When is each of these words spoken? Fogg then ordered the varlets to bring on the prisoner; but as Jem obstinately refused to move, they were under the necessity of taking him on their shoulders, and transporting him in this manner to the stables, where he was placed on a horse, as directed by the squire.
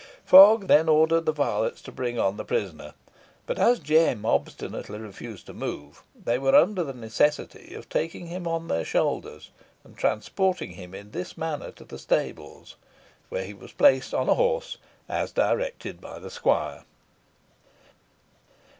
Fogg 0.25 0.65
then 0.65 0.89
ordered 0.89 1.27
the 1.27 1.31
varlets 1.31 1.79
to 1.79 1.91
bring 1.91 2.17
on 2.17 2.35
the 2.35 2.43
prisoner; 2.43 2.95
but 3.45 3.59
as 3.59 3.77
Jem 3.77 4.25
obstinately 4.25 4.97
refused 4.97 5.45
to 5.45 5.53
move, 5.53 6.01
they 6.15 6.39
were 6.39 6.55
under 6.55 6.83
the 6.83 6.91
necessity 6.91 7.75
of 7.75 7.87
taking 7.87 8.25
him 8.25 8.47
on 8.47 8.67
their 8.67 8.83
shoulders, 8.83 9.51
and 9.83 9.95
transporting 9.95 10.71
him 10.71 10.95
in 10.95 11.11
this 11.11 11.37
manner 11.37 11.69
to 11.73 11.85
the 11.85 11.99
stables, 11.99 12.77
where 13.29 13.43
he 13.43 13.53
was 13.53 13.73
placed 13.73 14.11
on 14.11 14.27
a 14.27 14.33
horse, 14.33 14.77
as 15.07 15.31
directed 15.31 16.01
by 16.01 16.17
the 16.17 16.31
squire. 16.31 16.83